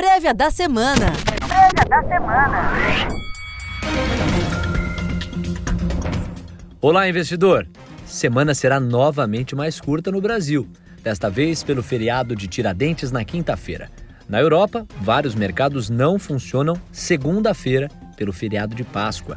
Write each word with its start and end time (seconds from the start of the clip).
Prévia 0.00 0.32
da 0.32 0.50
semana. 0.50 1.12
Prévia 1.46 1.84
da 1.86 2.02
semana. 2.08 2.72
Olá, 6.80 7.06
investidor. 7.06 7.68
Semana 8.06 8.54
será 8.54 8.80
novamente 8.80 9.54
mais 9.54 9.78
curta 9.78 10.10
no 10.10 10.22
Brasil, 10.22 10.66
desta 11.02 11.28
vez 11.28 11.62
pelo 11.62 11.82
feriado 11.82 12.34
de 12.34 12.48
Tiradentes 12.48 13.12
na 13.12 13.26
quinta-feira. 13.26 13.90
Na 14.26 14.40
Europa, 14.40 14.86
vários 15.02 15.34
mercados 15.34 15.90
não 15.90 16.18
funcionam 16.18 16.80
segunda-feira 16.90 17.90
pelo 18.16 18.32
feriado 18.32 18.74
de 18.74 18.84
Páscoa. 18.84 19.36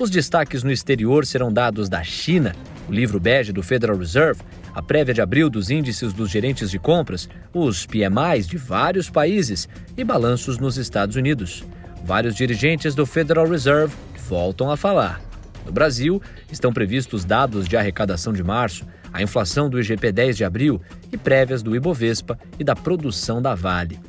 Os 0.00 0.10
destaques 0.10 0.64
no 0.64 0.72
exterior 0.72 1.24
serão 1.24 1.52
dados 1.52 1.88
da 1.88 2.02
China, 2.02 2.56
o 2.88 2.92
livro 2.92 3.20
bege 3.20 3.52
do 3.52 3.62
Federal 3.62 3.96
Reserve, 3.96 4.40
a 4.74 4.82
prévia 4.82 5.14
de 5.14 5.20
abril 5.20 5.48
dos 5.48 5.70
índices 5.70 6.12
dos 6.12 6.30
gerentes 6.30 6.70
de 6.70 6.78
compras, 6.78 7.28
os 7.52 7.86
PMIs 7.86 8.46
de 8.46 8.56
vários 8.56 9.10
países 9.10 9.68
e 9.96 10.04
balanços 10.04 10.58
nos 10.58 10.76
Estados 10.76 11.16
Unidos. 11.16 11.64
Vários 12.04 12.34
dirigentes 12.34 12.94
do 12.94 13.06
Federal 13.06 13.46
Reserve 13.46 13.94
voltam 14.28 14.70
a 14.70 14.76
falar. 14.76 15.20
No 15.64 15.70
Brasil, 15.70 16.20
estão 16.50 16.72
previstos 16.72 17.24
dados 17.24 17.68
de 17.68 17.76
arrecadação 17.76 18.32
de 18.32 18.42
março, 18.42 18.84
a 19.12 19.22
inflação 19.22 19.68
do 19.68 19.78
IGP-10 19.78 20.34
de 20.34 20.44
abril 20.44 20.80
e 21.12 21.16
prévias 21.16 21.62
do 21.62 21.76
Ibovespa 21.76 22.38
e 22.58 22.64
da 22.64 22.74
produção 22.74 23.40
da 23.40 23.54
Vale. 23.54 24.00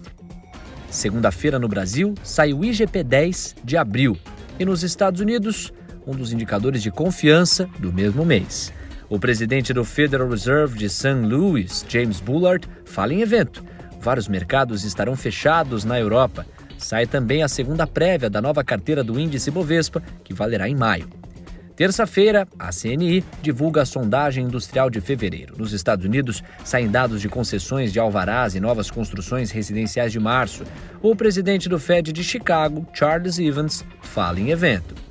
Segunda-feira 0.89 1.59
no 1.59 1.67
Brasil, 1.67 2.13
sai 2.23 2.53
o 2.53 2.59
IGP-10 2.59 3.55
de 3.63 3.77
abril 3.77 4.17
e 4.59 4.65
nos 4.65 4.83
Estados 4.83 5.19
Unidos, 5.19 5.73
um 6.05 6.11
dos 6.11 6.31
indicadores 6.31 6.81
de 6.81 6.91
confiança 6.91 7.69
do 7.79 7.91
mesmo 7.91 8.25
mês. 8.25 8.73
O 9.09 9.19
presidente 9.19 9.73
do 9.73 9.83
Federal 9.83 10.27
Reserve 10.27 10.77
de 10.77 10.89
St. 10.89 11.13
Louis, 11.13 11.85
James 11.87 12.19
Bullard, 12.19 12.67
fala 12.85 13.13
em 13.13 13.21
evento. 13.21 13.63
Vários 13.99 14.27
mercados 14.27 14.83
estarão 14.83 15.15
fechados 15.15 15.83
na 15.83 15.99
Europa. 15.99 16.45
Sai 16.77 17.05
também 17.05 17.43
a 17.43 17.47
segunda 17.47 17.87
prévia 17.87 18.29
da 18.29 18.41
nova 18.41 18.63
carteira 18.63 19.03
do 19.03 19.19
índice 19.19 19.51
Bovespa, 19.51 20.01
que 20.23 20.33
valerá 20.33 20.67
em 20.67 20.75
maio. 20.75 21.07
Terça-feira, 21.75 22.47
a 22.59 22.69
CNI 22.69 23.23
divulga 23.41 23.81
a 23.81 23.85
sondagem 23.85 24.45
industrial 24.45 24.91
de 24.91 25.01
fevereiro. 25.01 25.55
Nos 25.57 25.73
Estados 25.73 26.05
Unidos, 26.05 26.43
saem 26.63 26.87
dados 26.87 27.19
de 27.19 27.27
concessões 27.27 27.91
de 27.91 27.99
alvarás 27.99 28.53
e 28.53 28.59
novas 28.59 28.91
construções 28.91 29.49
residenciais 29.49 30.11
de 30.11 30.19
março. 30.19 30.63
O 31.01 31.15
presidente 31.15 31.67
do 31.67 31.79
Fed 31.79 32.11
de 32.11 32.23
Chicago, 32.23 32.85
Charles 32.93 33.39
Evans, 33.39 33.83
fala 34.01 34.39
em 34.39 34.51
evento. 34.51 35.02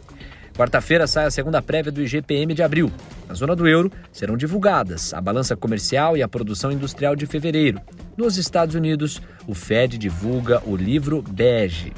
Quarta-feira 0.56 1.06
sai 1.06 1.24
a 1.24 1.30
segunda 1.30 1.62
prévia 1.62 1.90
do 1.90 2.02
IGPM 2.02 2.52
de 2.52 2.62
abril. 2.62 2.92
Na 3.26 3.34
zona 3.34 3.56
do 3.56 3.66
euro, 3.66 3.90
serão 4.12 4.36
divulgadas 4.36 5.14
a 5.14 5.20
balança 5.20 5.56
comercial 5.56 6.16
e 6.16 6.22
a 6.22 6.28
produção 6.28 6.70
industrial 6.70 7.16
de 7.16 7.24
fevereiro. 7.24 7.80
Nos 8.16 8.36
Estados 8.36 8.74
Unidos, 8.74 9.20
o 9.46 9.54
Fed 9.54 9.96
divulga 9.96 10.62
o 10.66 10.76
livro 10.76 11.22
bege. 11.22 11.92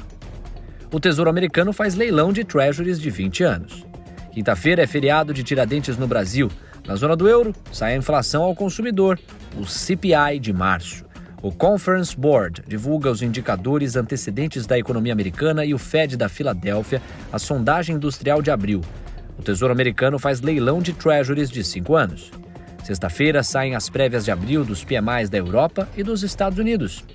O 0.91 0.99
Tesouro 0.99 1.29
Americano 1.29 1.73
faz 1.73 1.95
leilão 1.95 2.31
de 2.31 2.45
treasuries 2.45 3.01
de 3.01 3.09
20 3.09 3.43
anos. 3.43 3.85
Quinta-feira 4.31 4.83
é 4.83 4.87
feriado 4.87 5.33
de 5.33 5.43
Tiradentes 5.43 5.97
no 5.97 6.07
Brasil. 6.07 6.49
Na 6.87 6.95
zona 6.95 7.15
do 7.15 7.27
euro, 7.27 7.53
sai 7.71 7.93
a 7.93 7.97
inflação 7.97 8.43
ao 8.43 8.55
consumidor, 8.55 9.19
o 9.57 9.65
CPI 9.65 10.39
de 10.39 10.53
março. 10.53 11.04
O 11.45 11.51
Conference 11.51 12.17
Board 12.17 12.63
divulga 12.67 13.11
os 13.11 13.21
indicadores 13.21 13.95
antecedentes 13.95 14.65
da 14.65 14.79
economia 14.79 15.13
americana 15.13 15.63
e 15.63 15.75
o 15.75 15.77
Fed 15.77 16.17
da 16.17 16.27
Filadélfia, 16.27 16.99
a 17.31 17.37
sondagem 17.37 17.97
industrial 17.97 18.41
de 18.41 18.49
abril. 18.49 18.81
O 19.37 19.43
Tesouro 19.43 19.71
Americano 19.71 20.17
faz 20.17 20.41
leilão 20.41 20.81
de 20.81 20.91
treasuries 20.91 21.51
de 21.51 21.63
cinco 21.63 21.95
anos. 21.95 22.31
Sexta-feira 22.83 23.43
saem 23.43 23.75
as 23.75 23.91
prévias 23.91 24.25
de 24.25 24.31
abril 24.31 24.65
dos 24.65 24.83
PMIs 24.83 25.29
da 25.29 25.37
Europa 25.37 25.87
e 25.95 26.01
dos 26.01 26.23
Estados 26.23 26.57
Unidos. 26.57 27.05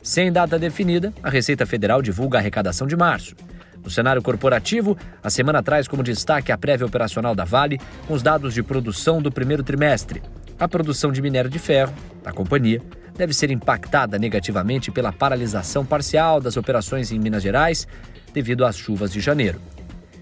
Sem 0.00 0.30
data 0.30 0.56
definida, 0.56 1.12
a 1.20 1.28
Receita 1.28 1.66
Federal 1.66 2.00
divulga 2.00 2.38
a 2.38 2.40
arrecadação 2.40 2.86
de 2.86 2.96
março. 2.96 3.34
No 3.82 3.90
cenário 3.90 4.22
corporativo, 4.22 4.96
a 5.20 5.30
semana 5.30 5.64
traz 5.64 5.88
como 5.88 6.04
destaque 6.04 6.52
a 6.52 6.58
prévia 6.58 6.86
operacional 6.86 7.34
da 7.34 7.44
Vale, 7.44 7.80
com 8.06 8.14
os 8.14 8.22
dados 8.22 8.54
de 8.54 8.62
produção 8.62 9.20
do 9.20 9.32
primeiro 9.32 9.64
trimestre. 9.64 10.22
A 10.60 10.68
produção 10.68 11.10
de 11.10 11.20
minério 11.20 11.50
de 11.50 11.58
ferro, 11.58 11.92
da 12.22 12.32
companhia, 12.32 12.80
deve 13.20 13.34
ser 13.34 13.50
impactada 13.50 14.18
negativamente 14.18 14.90
pela 14.90 15.12
paralisação 15.12 15.84
parcial 15.84 16.40
das 16.40 16.56
operações 16.56 17.12
em 17.12 17.18
Minas 17.18 17.42
Gerais 17.42 17.86
devido 18.32 18.64
às 18.64 18.78
chuvas 18.78 19.12
de 19.12 19.20
janeiro. 19.20 19.60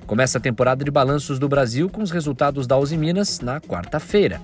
Começa 0.05 0.39
a 0.39 0.41
temporada 0.41 0.85
de 0.85 0.91
balanços 0.91 1.39
do 1.39 1.49
Brasil 1.49 1.89
com 1.89 2.03
os 2.03 2.11
resultados 2.11 2.67
da 2.67 2.77
Uzi 2.77 2.97
Minas 2.97 3.39
na 3.39 3.61
quarta-feira. 3.61 4.41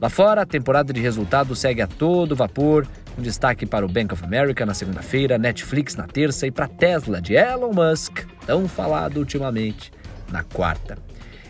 Lá 0.00 0.08
fora, 0.08 0.40
a 0.40 0.46
temporada 0.46 0.90
de 0.90 1.00
resultados 1.02 1.58
segue 1.58 1.82
a 1.82 1.86
todo 1.86 2.34
vapor, 2.34 2.86
um 3.18 3.20
destaque 3.20 3.66
para 3.66 3.84
o 3.84 3.88
Bank 3.88 4.14
of 4.14 4.24
America 4.24 4.64
na 4.64 4.72
segunda-feira, 4.72 5.36
Netflix 5.36 5.96
na 5.96 6.06
terça 6.06 6.46
e 6.46 6.50
para 6.50 6.64
a 6.64 6.68
Tesla 6.68 7.20
de 7.20 7.34
Elon 7.34 7.74
Musk, 7.74 8.24
tão 8.46 8.66
falado 8.66 9.18
ultimamente, 9.18 9.92
na 10.32 10.42
quarta. 10.42 10.96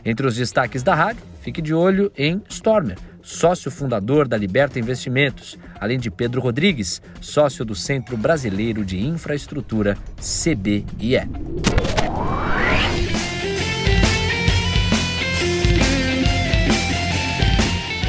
Entre 0.05 0.27
os 0.27 0.35
destaques 0.35 0.83
da 0.83 0.95
rádio, 0.95 1.23
fique 1.41 1.63
de 1.63 1.73
olho 1.73 2.11
em 2.17 2.43
Stormer, 2.49 2.97
sócio 3.27 3.73
fundador 3.73 4.29
da 4.29 4.37
Liberta 4.37 4.79
Investimentos, 4.79 5.59
além 5.81 5.99
de 5.99 6.13
Pedro 6.13 6.41
Rodrigues, 6.41 7.03
sócio 7.21 7.65
do 7.65 7.75
Centro 7.75 8.17
Brasileiro 8.17 8.85
de 8.85 9.05
Infraestrutura, 9.05 9.99
CBIE. 10.17 11.19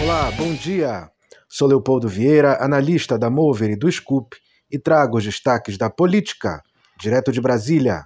Olá, 0.03 0.29
bom 0.38 0.53
dia. 0.53 1.09
Sou 1.49 1.67
Leopoldo 1.67 2.07
Vieira, 2.07 2.63
analista 2.63 3.17
da 3.17 3.28
Mover 3.28 3.72
e 3.72 3.75
do 3.75 3.91
Scoop, 3.91 4.38
e 4.69 4.78
trago 4.78 5.17
os 5.17 5.23
destaques 5.23 5.79
da 5.79 5.89
política, 5.89 6.61
direto 6.99 7.31
de 7.31 7.41
Brasília. 7.41 8.03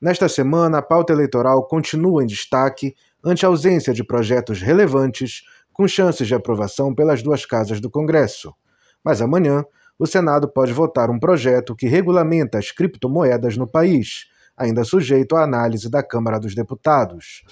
Nesta 0.00 0.30
semana, 0.30 0.78
a 0.78 0.82
pauta 0.82 1.12
eleitoral 1.12 1.66
continua 1.68 2.22
em 2.22 2.26
destaque 2.26 2.94
ante 3.22 3.44
a 3.44 3.48
ausência 3.48 3.92
de 3.92 4.02
projetos 4.02 4.62
relevantes 4.62 5.42
com 5.78 5.86
chances 5.86 6.26
de 6.26 6.34
aprovação 6.34 6.92
pelas 6.92 7.22
duas 7.22 7.46
casas 7.46 7.80
do 7.80 7.88
Congresso. 7.88 8.52
Mas 9.04 9.22
amanhã, 9.22 9.64
o 9.96 10.08
Senado 10.08 10.48
pode 10.48 10.72
votar 10.72 11.08
um 11.08 11.20
projeto 11.20 11.76
que 11.76 11.86
regulamenta 11.86 12.58
as 12.58 12.72
criptomoedas 12.72 13.56
no 13.56 13.64
país, 13.64 14.26
ainda 14.56 14.82
sujeito 14.82 15.36
à 15.36 15.44
análise 15.44 15.88
da 15.88 16.02
Câmara 16.02 16.40
dos 16.40 16.52
Deputados. 16.52 17.44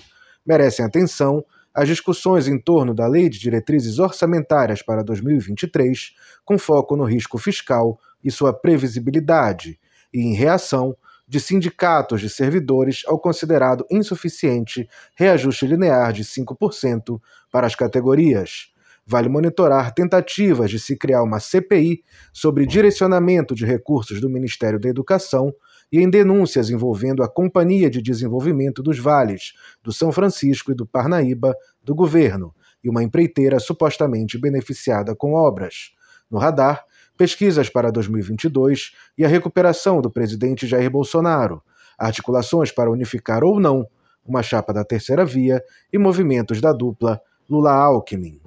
Merecem 0.44 0.84
atenção 0.84 1.44
as 1.72 1.86
discussões 1.86 2.48
em 2.48 2.58
torno 2.58 2.92
da 2.92 3.06
Lei 3.06 3.28
de 3.28 3.38
Diretrizes 3.38 4.00
Orçamentárias 4.00 4.82
para 4.82 5.04
2023, 5.04 6.12
com 6.44 6.58
foco 6.58 6.96
no 6.96 7.04
risco 7.04 7.38
fiscal 7.38 7.96
e 8.24 8.30
sua 8.32 8.52
previsibilidade, 8.52 9.78
e 10.12 10.18
em 10.18 10.34
reação 10.34 10.96
de 11.26 11.40
sindicatos 11.40 12.20
de 12.20 12.30
servidores 12.30 13.02
ao 13.06 13.18
considerado 13.18 13.84
insuficiente 13.90 14.88
reajuste 15.16 15.66
linear 15.66 16.12
de 16.12 16.22
5% 16.24 17.20
para 17.50 17.66
as 17.66 17.74
categorias. 17.74 18.72
Vale 19.08 19.28
monitorar 19.28 19.94
tentativas 19.94 20.68
de 20.68 20.80
se 20.80 20.96
criar 20.96 21.22
uma 21.22 21.38
CPI 21.38 22.02
sobre 22.32 22.66
direcionamento 22.66 23.54
de 23.54 23.64
recursos 23.64 24.20
do 24.20 24.28
Ministério 24.28 24.80
da 24.80 24.88
Educação 24.88 25.54
e 25.92 26.00
em 26.00 26.10
denúncias 26.10 26.70
envolvendo 26.70 27.22
a 27.22 27.28
Companhia 27.28 27.88
de 27.88 28.02
Desenvolvimento 28.02 28.82
dos 28.82 28.98
Vales, 28.98 29.52
do 29.82 29.92
São 29.92 30.10
Francisco 30.10 30.72
e 30.72 30.74
do 30.74 30.84
Parnaíba, 30.84 31.54
do 31.82 31.94
governo, 31.94 32.52
e 32.82 32.88
uma 32.88 33.02
empreiteira 33.02 33.60
supostamente 33.60 34.38
beneficiada 34.38 35.14
com 35.14 35.34
obras. 35.34 35.92
No 36.28 36.38
radar, 36.38 36.84
pesquisas 37.16 37.68
para 37.68 37.90
2022 37.90 38.92
e 39.16 39.24
a 39.24 39.28
recuperação 39.28 40.00
do 40.00 40.10
presidente 40.10 40.66
Jair 40.66 40.90
Bolsonaro, 40.90 41.62
articulações 41.98 42.70
para 42.70 42.90
unificar 42.90 43.42
ou 43.42 43.58
não 43.58 43.86
uma 44.26 44.42
chapa 44.42 44.72
da 44.72 44.84
terceira 44.84 45.24
via 45.24 45.62
e 45.92 45.98
movimentos 45.98 46.60
da 46.60 46.72
dupla 46.72 47.20
Lula-Alckmin. 47.48 48.40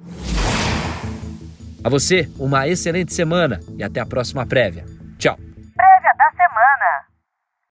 A 1.84 1.90
você, 1.90 2.30
uma 2.38 2.68
excelente 2.68 3.13
semana 3.13 3.59
e 3.78 3.84
até 3.84 4.02
a 4.02 4.06
próxima 4.06 4.46
prévia. 4.46 4.99